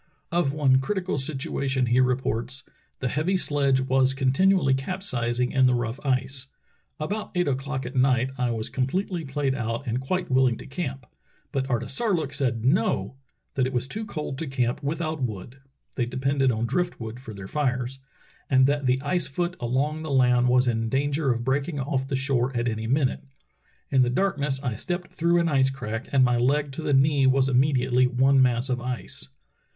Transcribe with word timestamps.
Of 0.31 0.51
one 0.51 0.79
critical 0.79 1.19
situation 1.19 1.85
he 1.85 1.99
reports: 1.99 2.63
"The 3.01 3.07
heavy 3.07 3.37
sledge 3.37 3.81
was 3.81 4.15
continually 4.15 4.73
capsizing 4.73 5.51
in 5.51 5.67
the 5.67 5.75
rough 5.75 5.99
ice. 6.03 6.47
About 6.99 7.29
eight 7.35 7.47
o'clock 7.47 7.85
at 7.85 7.95
night 7.95 8.31
I 8.35 8.49
was 8.49 8.67
completely 8.67 9.23
played 9.23 9.53
out 9.53 9.85
and 9.85 9.99
quite 10.01 10.27
wilUng 10.29 10.57
to 10.57 10.65
camp. 10.65 11.05
But 11.51 11.67
Artisarlook 11.69 12.33
said 12.33 12.65
No! 12.65 13.15
that 13.53 13.67
it 13.67 13.73
was 13.73 13.87
too 13.87 14.03
cold 14.03 14.39
to 14.39 14.47
camp 14.47 14.81
without 14.81 15.21
wood 15.21 15.57
(they 15.95 16.07
depended 16.07 16.51
on 16.51 16.65
drift 16.65 16.99
wood 16.99 17.19
for 17.19 17.35
their 17.35 17.47
fires), 17.47 17.99
and 18.49 18.65
that 18.65 18.87
the 18.87 18.99
ice 19.03 19.27
foot 19.27 19.55
along 19.59 20.01
the 20.01 20.09
land 20.09 20.47
was 20.49 20.67
in 20.67 20.89
dan 20.89 21.11
ger 21.11 21.31
of 21.31 21.43
breaking 21.45 21.79
off 21.79 22.07
the 22.07 22.15
shore 22.15 22.57
at 22.57 22.67
any 22.67 22.87
minute. 22.87 23.23
In 23.91 24.01
the 24.01 24.09
darkness 24.09 24.59
I 24.63 24.73
stepped 24.73 25.13
through 25.13 25.39
an 25.39 25.47
ice 25.47 25.69
crack, 25.69 26.09
and 26.11 26.23
my 26.25 26.37
leg 26.37 26.71
to 26.71 26.81
the 26.81 26.91
knee 26.91 27.27
was 27.27 27.47
immediately 27.47 28.07
one 28.07 28.41
mass 28.41 28.67
of 28.67 28.81
ice. 28.81 29.27